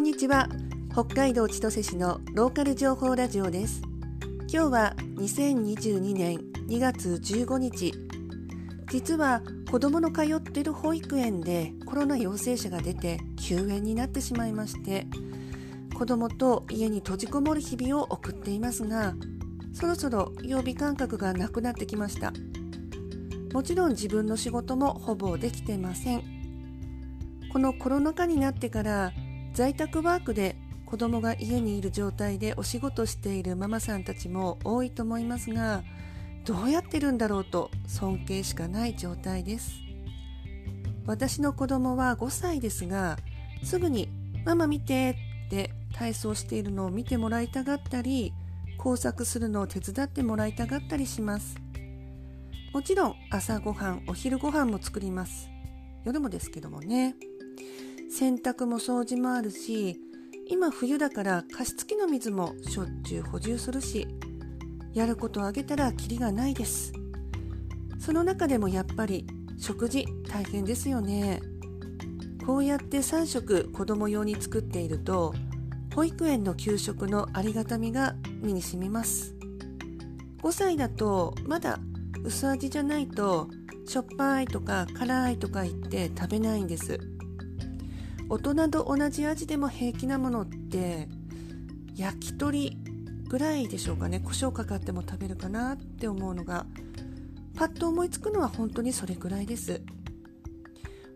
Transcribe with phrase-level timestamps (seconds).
[0.00, 0.48] んにちは。
[0.90, 3.82] 北海道千歳市のローカル情報ラジオです。
[4.50, 6.38] 今日は2022年
[6.68, 7.92] 2月15日。
[8.90, 15.06] 実は子供の通ってる保育園でコロナ陽性者が出て休園になってしまいまして
[15.96, 19.14] 子供と家に閉じこもる日々を送っていますが
[19.74, 22.32] そろそろ曜日感覚がなくなってきました。
[23.52, 26.22] もちろん自分の仕事もほぼできてません。
[27.52, 29.12] このコロナ禍になってから
[29.52, 35.82] 在宅ワークで子供が家にいる状態でお仕事しているママさんたちも多いと思いますが
[36.44, 39.72] どうやってるんだろうと尊敬しかない状態です。
[41.06, 43.18] 私の子供は5歳ですが
[43.62, 44.08] すぐに
[44.44, 48.32] 「ママ見て」って体操しているのを見てもらいたがったり
[48.78, 51.56] 工作するのを手伝ってもらいたがったりします。
[52.72, 55.50] もちろん朝ごはんお昼ご飯も作ります。
[56.04, 57.14] 夜もですけどもね。
[58.10, 60.00] 洗濯も掃除もあるし
[60.48, 64.08] 今冬だから加湿器の水もしょっちゅう補充するし
[64.92, 66.92] やることをあげたらキリがないです。
[68.00, 69.24] その中でもやっぱり
[69.58, 71.40] 食事大変ですよね。
[72.44, 75.32] こうやって3食子供用に作っていると
[75.94, 79.36] 保育園の給食のありがたみが身に染みます。
[80.42, 81.78] 5歳だとまだ
[82.24, 83.48] 薄味じゃないと
[83.86, 86.98] しょっぱいとか辛いとか言って食べないんです。
[88.30, 91.08] 大人と同じ味でも平気なものって
[91.96, 92.78] 焼き鳥
[93.28, 94.20] ぐらいでしょうかね。
[94.20, 96.64] 胡椒かかっても食べるかなって思うのが
[97.56, 99.82] パッと思いつくのは本当にそれぐらいです。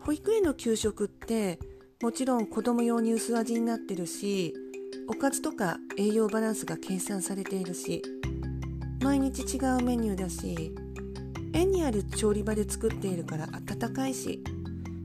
[0.00, 1.58] 保育園の給食って
[2.02, 4.54] もちろん子供用に薄味になってるし
[5.06, 8.02] おかずとか栄養バランスが計算されているし
[9.02, 10.74] 毎日違うメニューだし
[11.52, 14.42] 園にある調理場で作っているから温かいし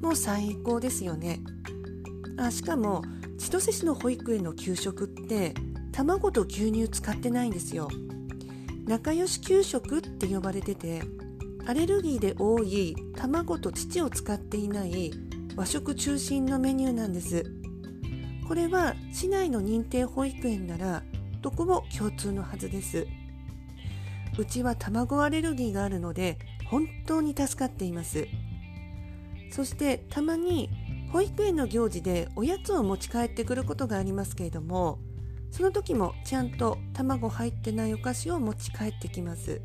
[0.00, 1.40] もう最高ですよね。
[2.38, 3.02] あしかも
[3.38, 5.54] 千歳市の保育園の給食って
[5.92, 7.88] 卵と牛乳使ってないんですよ。
[8.86, 11.02] 仲良し給食って呼ばれてて
[11.66, 15.12] アレルギーで多い卵と乳を使っていない
[15.56, 17.44] 和食中心のメニューなんです。
[18.46, 21.02] これは市内の認定保育園なら
[21.42, 23.06] どこも共通のはずです。
[24.38, 26.38] うちは卵アレルギーがあるので
[26.70, 28.26] 本当に助かっています。
[29.50, 30.70] そしてたまに
[31.12, 34.98] 保育園の行事でおやつを持ち帰ってくることがありますけれども
[35.50, 39.62] その時もちゃんと卵入ってないお菓子を持ち帰ってきます。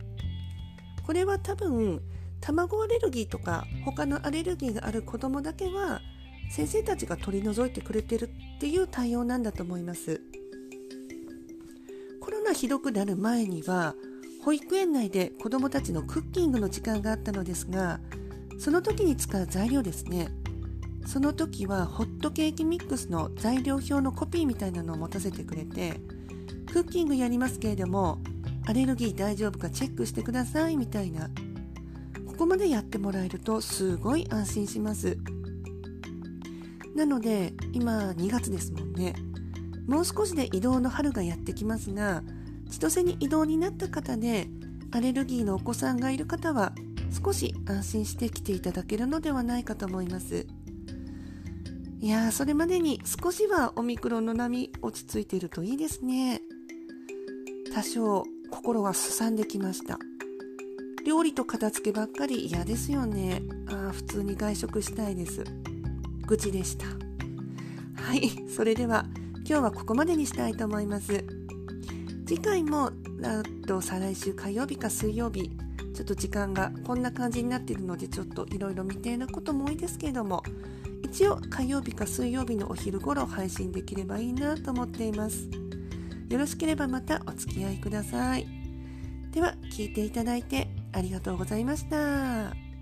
[1.06, 2.02] これは多分
[2.40, 6.02] 卵アレルギーとか他のアレルギーがある子どもだけは
[6.50, 10.22] 先生たちが取り除いてくれてるっていう対応なんだと思います。
[12.22, 13.96] コロナひどくなる前には
[14.44, 18.00] 保育園内で子どもたちのクッキングの時間があったのですが
[18.60, 20.30] その時に使う材料ですね。
[21.06, 26.00] その時はホットケーキミックスの材料表のコピーみたいなのを持たせてくれて
[26.72, 28.20] クッキングやりますけれども
[28.66, 31.30] アレルギー大丈夫かチェックしてくださいみたいな。
[32.34, 35.18] ここまでやってもらえるとすごい安心します。
[36.96, 39.14] なので今2月ですもんね。
[39.88, 42.24] もう少しで移動の春がやってきますが
[42.72, 44.48] 千歳に移動になった方で
[44.92, 46.74] アレルギーのお子さんがいる方は
[47.24, 50.48] 少し安心して来ていただけるのではないかと思います。
[52.04, 56.42] いやーそれまでに少しはオミクロンの波落ち着いているといいですね。
[57.74, 59.98] 多少心はすさんできました。
[61.08, 63.42] 料理と片付けばっかり嫌ですよね。
[63.70, 65.46] あ普通に外食したいです。
[66.28, 66.88] 愚痴でした。
[68.04, 69.06] はいそれでは
[69.48, 71.24] 今日はここまでにしたいと思います。
[72.28, 72.92] 次回も
[73.24, 75.52] あと再来週火曜日か水曜日
[75.94, 80.44] ちょっと時間がこんな感じになっているのでちょっといろいろ未定なことも多いですけれども
[81.14, 85.48] 一応火曜日か水曜日のお昼頃配信できればいいなと思っています
[86.28, 88.48] よろしければまたお付き合いください
[89.30, 92.73] では聞いていただいてありがとうございました。